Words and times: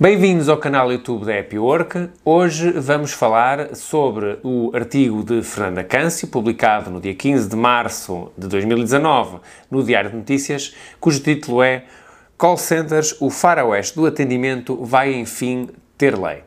Bem-vindos 0.00 0.48
ao 0.48 0.56
canal 0.56 0.92
YouTube 0.92 1.26
da 1.26 1.36
Happy 1.36 1.58
Work. 1.58 2.10
Hoje 2.24 2.70
vamos 2.70 3.10
falar 3.12 3.74
sobre 3.74 4.38
o 4.44 4.70
artigo 4.72 5.24
de 5.24 5.42
Fernanda 5.42 5.82
Câncio, 5.82 6.28
publicado 6.28 6.88
no 6.88 7.00
dia 7.00 7.16
15 7.16 7.48
de 7.48 7.56
março 7.56 8.30
de 8.38 8.46
2019 8.46 9.38
no 9.68 9.82
Diário 9.82 10.10
de 10.10 10.16
Notícias, 10.16 10.72
cujo 11.00 11.18
título 11.18 11.64
é 11.64 11.82
Call 12.36 12.56
Centers, 12.56 13.16
o 13.20 13.28
faroeste 13.28 13.96
do 13.96 14.06
atendimento 14.06 14.76
vai 14.84 15.12
enfim 15.14 15.68
ter 15.96 16.16
lei. 16.16 16.44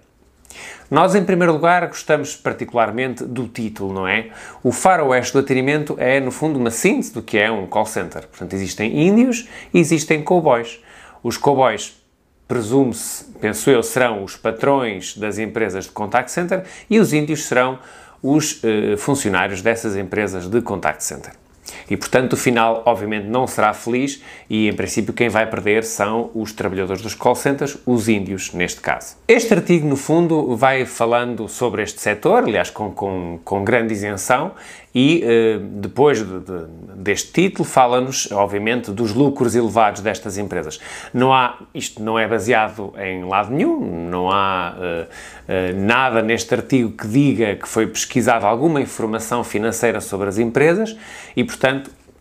Nós, 0.90 1.14
em 1.14 1.26
primeiro 1.26 1.52
lugar, 1.52 1.86
gostamos 1.88 2.38
particularmente 2.38 3.26
do 3.26 3.50
título, 3.50 3.92
não 3.92 4.08
é? 4.08 4.30
O 4.64 4.72
faroeste 4.72 5.34
do 5.34 5.40
atendimento 5.40 5.98
é, 6.00 6.22
no 6.22 6.32
fundo, 6.32 6.58
uma 6.58 6.72
síntese 6.72 7.14
do 7.14 7.22
que 7.22 7.38
é 7.38 7.52
um 7.52 7.68
call 7.68 7.86
center. 7.86 8.26
Portanto, 8.30 8.54
existem 8.54 9.08
índios 9.08 9.50
e 9.74 9.80
existem 9.80 10.24
cowboys. 10.24 10.80
Os 11.22 11.36
cowboys 11.36 12.01
presume-se, 12.52 13.24
penso 13.40 13.70
eu, 13.70 13.82
serão 13.82 14.26
os 14.26 14.36
patrões 14.36 15.16
das 15.16 15.38
empresas 15.38 15.86
de 15.86 15.92
contact 15.92 16.30
center 16.30 16.66
e 16.90 17.00
os 17.00 17.14
índios 17.14 17.46
serão 17.46 17.80
os 18.22 18.62
uh, 18.62 18.98
funcionários 18.98 19.62
dessas 19.62 19.96
empresas 19.96 20.48
de 20.50 20.62
contact 20.62 21.02
center. 21.02 21.32
E, 21.90 21.98
portanto, 21.98 22.34
o 22.34 22.38
final, 22.38 22.84
obviamente, 22.86 23.28
não 23.28 23.48
será 23.48 23.74
feliz 23.74 24.22
e, 24.50 24.68
em 24.68 24.74
princípio, 24.74 25.14
quem 25.14 25.30
vai 25.30 25.50
perder 25.50 25.84
são 25.84 26.30
os 26.34 26.52
trabalhadores 26.52 27.02
dos 27.02 27.14
call 27.14 27.36
centers, 27.36 27.78
os 27.86 28.08
índios, 28.08 28.54
neste 28.54 28.82
caso. 28.82 29.16
Este 29.28 29.54
artigo, 29.54 29.88
no 29.88 29.96
fundo, 29.96 30.56
vai 30.56 30.86
falando 30.86 31.48
sobre 31.48 31.84
este 31.84 32.02
setor, 32.02 32.44
aliás, 32.44 32.70
com, 32.70 32.92
com, 32.92 33.40
com 33.44 33.64
grande 33.64 33.94
isenção, 33.94 34.54
e 34.94 35.24
uh, 35.24 35.60
depois 35.80 36.20
de, 36.20 36.40
de, 36.40 36.66
deste 36.96 37.32
título 37.32 37.64
fala-nos, 37.64 38.30
obviamente, 38.32 38.92
dos 38.92 39.14
lucros 39.14 39.56
elevados 39.56 40.02
destas 40.02 40.38
empresas. 40.38 40.80
Não 41.14 41.34
há, 41.34 41.58
isto 41.74 42.04
não 42.04 42.20
é 42.20 42.28
baseado 42.28 42.94
em 42.98 43.24
lado 43.24 43.52
nenhum, 43.52 44.10
não 44.10 44.30
há 44.30 44.76
uh, 44.76 45.04
uh, 45.04 45.80
nada 45.80 46.22
neste 46.22 46.54
artigo 46.54 46.92
que 46.92 47.08
diga 47.08 47.56
que 47.56 47.68
foi 47.68 47.88
pesquisada 47.88 48.46
alguma 48.46 48.82
informação 48.82 49.44
financeira 49.44 50.02
sobre 50.02 50.28
as 50.28 50.38
empresas 50.38 50.98
e, 51.36 51.44
portanto, 51.44 51.61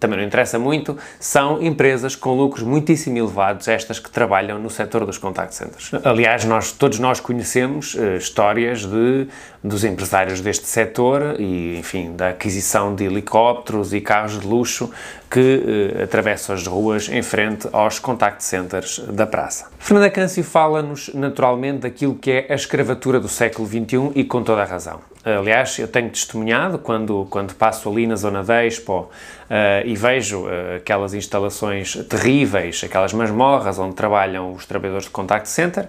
também 0.01 0.19
não 0.19 0.25
interessa 0.25 0.59
muito, 0.59 0.97
são 1.21 1.63
empresas 1.63 2.17
com 2.17 2.35
lucros 2.35 2.65
muitíssimo 2.65 3.19
elevados, 3.19 3.69
estas 3.69 3.99
que 3.99 4.11
trabalham 4.11 4.59
no 4.59 4.71
setor 4.71 5.05
dos 5.05 5.19
contact 5.19 5.55
centers. 5.55 5.91
Aliás, 6.03 6.45
nós, 6.47 6.73
todos 6.73 6.99
nós 6.99 7.21
conhecemos 7.21 7.95
uh, 7.95 8.17
histórias 8.17 8.87
de, 8.87 9.29
dos 9.63 9.85
empresários 9.85 10.41
deste 10.41 10.67
setor 10.67 11.37
e, 11.39 11.79
enfim, 11.79 12.17
da 12.17 12.31
aquisição 12.31 12.95
de 12.95 13.05
helicópteros 13.05 13.93
e 13.93 14.01
carros 14.01 14.41
de 14.41 14.47
luxo 14.47 14.91
que 15.31 15.99
uh, 15.99 16.03
atravessam 16.03 16.55
as 16.55 16.67
ruas 16.67 17.11
em 17.11 17.23
frente 17.23 17.69
aos 17.71 17.99
contact 17.99 18.43
centers 18.43 19.01
da 19.11 19.27
praça. 19.27 19.67
Fernanda 19.79 20.09
Câncio 20.09 20.43
fala-nos, 20.43 21.11
naturalmente, 21.13 21.81
daquilo 21.81 22.15
que 22.15 22.31
é 22.31 22.47
a 22.49 22.55
escravatura 22.55 23.21
do 23.21 23.29
século 23.29 23.69
XXI 23.69 24.13
e 24.15 24.25
com 24.25 24.43
toda 24.43 24.63
a 24.63 24.65
razão. 24.65 25.10
Aliás, 25.23 25.79
eu 25.79 25.87
tenho 25.87 26.09
testemunhado 26.09 26.79
quando, 26.79 27.27
quando 27.29 27.55
passo 27.55 27.91
ali 27.91 28.07
na 28.07 28.17
zona 28.17 28.43
da 28.43 28.65
Expo 28.65 29.01
uh, 29.03 29.09
e 29.85 29.95
vejo 29.95 30.47
uh, 30.47 30.77
aquelas 30.79 31.13
instalações 31.13 31.95
terríveis, 32.09 32.83
aquelas 32.83 33.13
masmorras 33.13 33.79
onde 33.79 33.95
trabalham 33.95 34.55
os 34.55 34.65
trabalhadores 34.65 35.05
de 35.05 35.11
contact 35.11 35.47
center, 35.47 35.85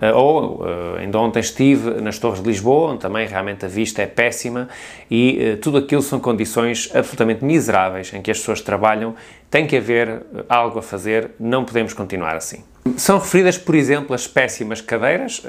uh, 0.00 0.16
ou 0.16 0.64
ainda 1.00 1.18
ontem 1.18 1.40
estive 1.40 2.00
nas 2.00 2.20
Torres 2.20 2.40
de 2.40 2.46
Lisboa, 2.48 2.92
onde 2.92 3.00
também 3.00 3.26
realmente 3.26 3.64
a 3.64 3.68
vista 3.68 4.02
é 4.02 4.06
péssima 4.06 4.68
e 5.10 5.58
tudo 5.60 5.78
aquilo 5.78 6.02
são 6.02 6.20
condições 6.20 6.88
absolutamente 6.94 7.44
miseráveis 7.44 8.14
em 8.14 8.22
que 8.22 8.30
as 8.30 8.38
pessoas 8.38 8.60
trabalham. 8.60 9.16
Tem 9.50 9.66
que 9.66 9.76
haver 9.76 10.22
algo 10.48 10.78
a 10.78 10.82
fazer, 10.82 11.30
não 11.38 11.64
podemos 11.64 11.92
continuar 11.92 12.36
assim. 12.36 12.64
São 12.96 13.18
referidas, 13.18 13.58
por 13.58 13.74
exemplo, 13.74 14.14
as 14.14 14.28
péssimas 14.28 14.80
cadeiras, 14.80 15.42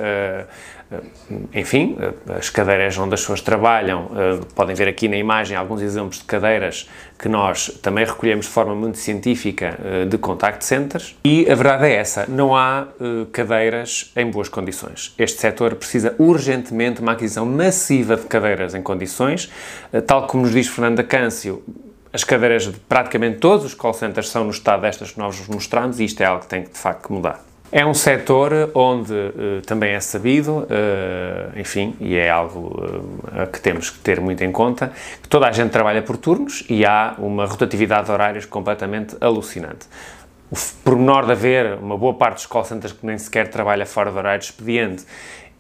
enfim, 1.54 1.96
as 2.36 2.50
cadeiras 2.50 2.98
onde 2.98 3.14
as 3.14 3.22
pessoas 3.22 3.42
trabalham, 3.42 4.10
podem 4.56 4.76
ver 4.76 4.88
aqui 4.88 5.08
na 5.08 5.18
imagem 5.18 5.56
alguns 5.56 5.82
exemplos 5.82 6.18
de 6.18 6.24
cadeiras 6.24 6.90
que 7.20 7.30
nós 7.30 7.68
também 7.84 8.06
recolhemos 8.06 8.48
de 8.48 8.52
forma 8.52 8.74
muito 8.74 8.98
científica 8.98 9.78
de 10.10 10.18
contact 10.18 10.66
centers 10.66 11.16
e 11.24 11.48
a 11.48 11.54
verdade 11.54 11.86
é 11.86 11.94
essa, 11.94 12.26
não 12.28 12.56
há 12.56 12.88
cadeiras 13.32 14.12
em 14.16 14.32
boas 14.32 14.50
condições. 14.50 15.14
Este 15.18 15.40
setor 15.40 15.76
precisa 15.76 16.16
urgentemente 16.18 16.96
de 16.96 17.02
uma 17.04 17.12
aquisição 17.12 17.46
massiva 17.46 18.16
de 18.16 18.26
cadeiras 18.26 18.74
em 18.74 18.82
condições, 18.82 19.52
tal 20.08 20.26
como 20.26 20.42
nos 20.44 20.54
diz 20.54 20.68
Fernanda 20.68 21.04
Câncio, 21.04 21.64
as 22.12 22.24
cadeiras 22.24 22.64
de 22.64 22.80
praticamente 22.80 23.40
todos 23.40 23.66
os 23.66 23.74
call 23.74 23.94
centers 23.94 24.30
são 24.30 24.44
no 24.44 24.52
estado 24.52 24.82
destas 24.82 25.12
que 25.12 25.20
nós 25.20 25.38
vos 25.38 25.48
mostramos 25.48 26.00
e 26.00 26.06
isto 26.06 26.22
é 26.22 26.26
algo 26.26 26.42
que 26.42 26.48
tem 26.48 26.64
que 26.64 26.72
de 26.72 26.78
facto 26.78 27.12
mudar. 27.12 27.48
É 27.70 27.86
um 27.86 27.94
setor 27.94 28.72
onde 28.74 29.12
uh, 29.12 29.62
também 29.66 29.92
é 29.92 30.00
sabido, 30.00 30.60
uh, 30.60 31.60
enfim, 31.60 31.96
e 32.00 32.16
é 32.16 32.30
algo 32.30 32.82
uh, 32.82 33.48
que 33.52 33.60
temos 33.60 33.90
que 33.90 34.00
ter 34.00 34.22
muito 34.22 34.42
em 34.42 34.54
conta, 34.54 34.94
que 35.22 35.28
toda 35.28 35.48
a 35.48 35.52
gente 35.52 35.72
trabalha 35.72 36.02
por 36.02 36.16
turnos 36.16 36.64
e 36.70 36.86
há 36.86 37.16
uma 37.18 37.46
rotatividade 37.46 38.06
de 38.06 38.12
horários 38.14 38.46
completamente 38.46 39.18
alucinante. 39.20 39.86
O 40.50 40.56
pormenor 40.82 41.26
de 41.26 41.34
haver 41.34 41.74
uma 41.74 41.98
boa 41.98 42.14
parte 42.14 42.36
dos 42.36 42.46
call 42.46 42.64
centers 42.64 42.94
que 42.94 43.06
nem 43.06 43.18
sequer 43.18 43.50
trabalha 43.50 43.86
fora 43.86 44.10
do 44.10 44.18
horário 44.18 44.40
de 44.40 44.46
expediente 44.46 45.04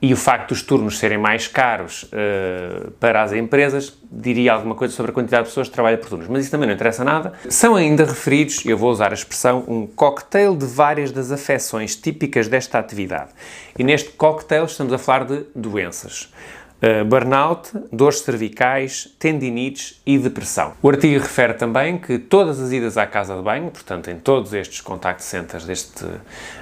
e 0.01 0.13
o 0.13 0.17
facto 0.17 0.49
dos 0.49 0.61
turnos 0.61 0.99
serem 0.99 1.17
mais 1.17 1.47
caros 1.47 2.03
uh, 2.03 2.91
para 2.99 3.23
as 3.23 3.33
empresas 3.33 3.97
diria 4.11 4.53
alguma 4.53 4.75
coisa 4.75 4.93
sobre 4.93 5.11
a 5.11 5.13
quantidade 5.13 5.43
de 5.43 5.49
pessoas 5.49 5.67
que 5.67 5.73
trabalham 5.73 5.97
por 5.97 6.09
turnos, 6.09 6.27
mas 6.27 6.43
isso 6.43 6.51
também 6.51 6.67
não 6.67 6.75
interessa 6.75 7.03
nada. 7.03 7.33
São 7.49 7.75
ainda 7.75 8.05
referidos, 8.05 8.63
eu 8.65 8.77
vou 8.77 8.91
usar 8.91 9.11
a 9.11 9.15
expressão, 9.15 9.63
um 9.67 9.87
cocktail 9.87 10.55
de 10.55 10.65
várias 10.65 11.11
das 11.11 11.31
afecções 11.31 11.95
típicas 11.95 12.47
desta 12.47 12.77
atividade. 12.77 13.31
E 13.77 13.83
neste 13.83 14.11
cocktail 14.11 14.65
estamos 14.65 14.93
a 14.93 14.97
falar 14.97 15.25
de 15.25 15.45
doenças. 15.55 16.31
Uh, 16.79 17.03
burnout, 17.03 17.71
dores 17.91 18.19
cervicais, 18.19 19.11
tendinites 19.17 19.99
e 20.05 20.19
depressão. 20.19 20.73
O 20.79 20.89
artigo 20.89 21.19
refere 21.19 21.55
também 21.55 21.97
que 21.97 22.19
todas 22.19 22.59
as 22.59 22.71
idas 22.71 22.99
à 22.99 23.07
casa 23.07 23.35
de 23.35 23.41
banho, 23.41 23.71
portanto, 23.71 24.11
em 24.11 24.19
todos 24.19 24.53
estes 24.53 24.79
contact 24.79 25.23
centers 25.23 25.65
deste, 25.65 26.05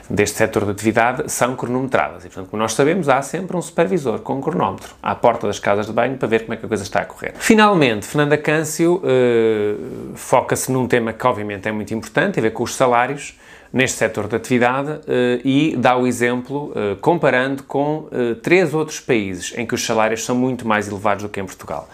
deste 0.09 0.37
setor 0.37 0.63
de 0.63 0.71
atividade, 0.71 1.29
são 1.29 1.53
cronometradas. 1.57 2.23
E, 2.23 2.29
portanto, 2.29 2.49
como 2.49 2.61
nós 2.61 2.71
sabemos, 2.73 3.09
há 3.09 3.21
sempre 3.21 3.57
um 3.57 3.61
supervisor 3.61 4.19
com 4.19 4.35
um 4.35 4.41
cronómetro 4.41 4.95
à 5.03 5.13
porta 5.13 5.47
das 5.47 5.59
casas 5.59 5.85
de 5.85 5.91
banho 5.91 6.15
para 6.15 6.29
ver 6.29 6.43
como 6.43 6.53
é 6.53 6.57
que 6.57 6.65
a 6.65 6.69
coisa 6.69 6.83
está 6.83 7.01
a 7.01 7.05
correr. 7.05 7.33
Finalmente, 7.37 8.05
Fernanda 8.05 8.37
Câncio 8.37 9.01
uh, 9.03 10.15
foca-se 10.15 10.71
num 10.71 10.87
tema 10.87 11.11
que, 11.11 11.27
obviamente, 11.27 11.67
é 11.67 11.73
muito 11.73 11.93
importante, 11.93 12.35
tem 12.35 12.41
a 12.41 12.43
ver 12.43 12.51
com 12.51 12.63
os 12.63 12.73
salários 12.73 13.37
neste 13.71 13.97
setor 13.97 14.27
de 14.27 14.35
atividade 14.35 14.91
uh, 14.91 15.01
e 15.43 15.75
dá 15.77 15.97
o 15.97 16.07
exemplo 16.07 16.71
uh, 16.71 16.95
comparando 17.01 17.63
com 17.63 18.07
uh, 18.11 18.35
três 18.41 18.73
outros 18.73 18.99
países 18.99 19.53
em 19.57 19.65
que 19.65 19.75
os 19.75 19.85
salários 19.85 20.23
são 20.23 20.35
muito 20.35 20.67
mais 20.67 20.87
elevados 20.87 21.23
do 21.23 21.29
que 21.29 21.39
em 21.39 21.45
Portugal. 21.45 21.89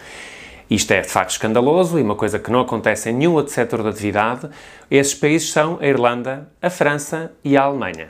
Isto 0.70 0.92
é 0.92 1.02
de 1.02 1.08
facto 1.08 1.30
escandaloso 1.30 1.98
e 1.98 2.02
uma 2.02 2.16
coisa 2.16 2.38
que 2.38 2.50
não 2.50 2.60
acontece 2.60 3.10
em 3.10 3.12
nenhum 3.12 3.34
outro 3.34 3.52
setor 3.52 3.82
de 3.82 3.88
atividade. 3.90 4.48
Esses 4.90 5.14
países 5.14 5.50
são 5.50 5.78
a 5.80 5.86
Irlanda, 5.86 6.48
a 6.62 6.70
França 6.70 7.32
e 7.44 7.56
a 7.56 7.62
Alemanha. 7.62 8.08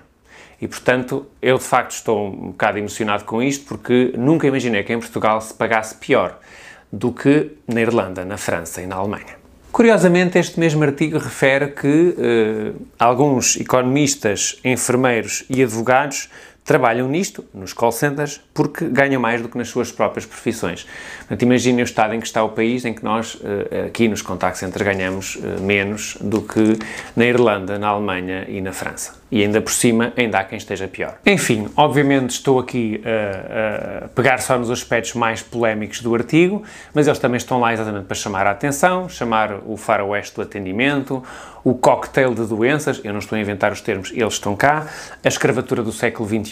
E, 0.61 0.69
portanto, 0.69 1.27
eu 1.43 1.59
de 1.59 1.65
facto 1.65 1.91
estou 1.91 2.29
um 2.29 2.51
bocado 2.53 2.79
emocionado 2.79 3.25
com 3.25 3.43
isto 3.43 3.67
porque 3.67 4.13
nunca 4.17 4.47
imaginei 4.47 4.85
que 4.85 4.93
em 4.93 5.01
Portugal 5.01 5.41
se 5.41 5.53
pagasse 5.53 5.97
pior 5.97 6.39
do 6.93 7.11
que 7.11 7.51
na 7.67 7.81
Irlanda, 7.81 8.25
na 8.25 8.37
França 8.37 8.81
e 8.81 8.87
na 8.87 8.95
Alemanha. 8.95 9.42
Curiosamente, 9.73 10.39
este 10.39 10.61
mesmo 10.61 10.85
artigo 10.85 11.19
refere 11.19 11.69
que 11.69 11.89
uh, 11.89 12.87
alguns 12.99 13.57
economistas, 13.57 14.59
enfermeiros 14.63 15.45
e 15.49 15.63
advogados 15.63 16.29
trabalham 16.65 17.09
nisto, 17.09 17.45
nos 17.53 17.73
call 17.73 17.91
centers, 17.91 18.41
porque 18.55 18.87
ganham 18.87 19.21
mais 19.21 19.43
do 19.43 19.49
que 19.49 19.59
nas 19.59 19.69
suas 19.69 19.91
próprias 19.91 20.25
profissões. 20.25 20.87
Portanto, 21.19 21.43
imaginem 21.43 21.83
o 21.83 21.85
estado 21.85 22.15
em 22.15 22.21
que 22.21 22.27
está 22.27 22.43
o 22.45 22.51
país, 22.51 22.85
em 22.85 22.95
que 22.95 23.03
nós, 23.03 23.37
eh, 23.43 23.87
aqui 23.87 24.07
nos 24.09 24.23
contact 24.23 24.59
centers, 24.59 24.85
ganhamos 24.85 25.39
eh, 25.43 25.61
menos 25.61 26.17
do 26.21 26.41
que 26.41 26.79
na 27.17 27.25
Irlanda, 27.25 27.79
na 27.79 27.89
Alemanha 27.89 28.47
e 28.49 28.61
na 28.61 28.73
França. 28.73 29.21
E 29.31 29.43
ainda 29.43 29.61
por 29.61 29.73
cima, 29.73 30.13
ainda 30.17 30.39
há 30.39 30.45
quem 30.45 30.59
esteja 30.59 30.87
pior. 30.87 31.19
Enfim, 31.25 31.69
obviamente 31.77 32.31
estou 32.31 32.61
aqui 32.61 33.03
a, 33.05 34.05
a 34.05 34.09
pegar 34.09 34.39
só 34.39 34.59
nos 34.59 34.71
aspectos 34.71 35.15
mais 35.15 35.43
polémicos 35.43 36.03
do 36.03 36.15
artigo, 36.15 36.63
mas 36.95 37.07
eles 37.07 37.19
também 37.19 37.39
estão 37.39 37.59
lá 37.59 37.73
exatamente 37.73 38.05
para 38.05 38.15
chamar 38.15 38.47
a 38.47 38.51
atenção, 38.51 39.09
chamar 39.09 39.61
o 39.67 39.77
faroeste 39.77 40.37
do 40.37 40.43
atendimento, 40.43 41.23
o 41.65 41.75
cocktail 41.75 42.35
de 42.35 42.45
doenças, 42.45 43.01
eu 43.05 43.13
não 43.13 43.21
estou 43.21 43.37
a 43.37 43.41
inventar 43.41 43.73
os 43.73 43.81
termos, 43.81 44.11
eles 44.13 44.35
estão 44.35 44.57
cá, 44.57 44.87
a 45.25 45.29
escravatura 45.29 45.83
do 45.83 45.93
século 45.93 46.29
XXI. 46.29 46.52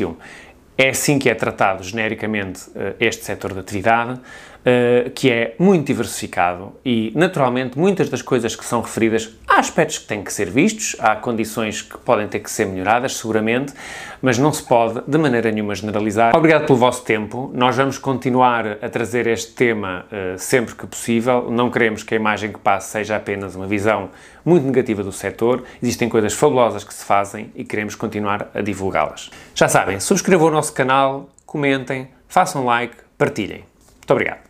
É 0.77 0.89
assim 0.89 1.19
que 1.19 1.29
é 1.29 1.35
tratado 1.35 1.83
genericamente 1.83 2.71
eh, 2.75 2.95
este 3.01 3.25
setor 3.25 3.53
de 3.53 3.61
atividade, 3.61 4.19
uh, 4.61 5.11
que 5.11 5.31
é 5.31 5.55
muito 5.59 5.87
diversificado 5.87 6.73
e, 6.85 7.13
naturalmente, 7.15 7.79
muitas 7.79 8.09
das 8.09 8.23
coisas 8.23 8.55
que 8.57 8.65
são 8.65 8.81
referidas, 8.81 9.31
há 9.49 9.59
aspectos 9.59 9.99
que 9.99 10.07
têm 10.07 10.23
que 10.23 10.33
ser 10.33 10.51
vistos, 10.51 10.97
há 10.99 11.17
condições 11.17 11.83
que 11.83 11.99
podem 11.99 12.29
ter 12.29 12.41
que 12.41 12.51
ser 12.51 12.67
melhoradas, 12.67 13.17
seguramente, 13.17 13.73
mas 14.23 14.39
não 14.39 14.53
se 14.53 14.63
pode, 14.63 15.01
de 15.07 15.19
maneira 15.19 15.51
nenhuma, 15.51 15.75
generalizar. 15.75 16.37
Obrigado 16.37 16.67
pelo 16.67 16.79
vosso 16.79 17.05
tempo. 17.05 17.51
Nós 17.55 17.77
vamos 17.77 17.99
continuar 17.99 18.79
a 18.83 18.89
trazer 18.89 19.27
este 19.27 19.53
tema 19.53 20.05
uh, 20.07 20.39
sempre 20.39 20.75
que 20.75 20.87
possível. 20.87 21.51
Não 21.51 21.71
queremos 21.71 22.03
que 22.03 22.15
a 22.15 22.17
imagem 22.17 22.53
que 22.53 22.59
passe 22.59 22.91
seja 22.91 23.17
apenas 23.17 23.55
uma 23.55 23.67
visão 23.67 24.11
muito 24.45 24.67
negativa 24.67 25.03
do 25.03 25.13
setor. 25.13 25.65
Existem 25.83 26.09
coisas 26.09 26.35
fabulosas 26.35 26.85
que 26.85 26.93
se 26.93 27.05
fazem 27.05 27.51
e 27.55 27.65
queremos 27.65 27.95
continuar 27.95 28.51
a 28.55 28.61
divulgá-las. 28.61 29.31
Já 29.55 29.69
sabem, 29.69 30.01
subscrevam 30.01 30.49
o 30.49 30.51
nosso 30.51 30.73
canal, 30.73 31.29
comentem, 31.47 32.09
façam 32.29 32.65
like, 32.65 32.97
partilhem. 33.17 33.65
Muito 33.99 34.11
obrigado. 34.11 34.50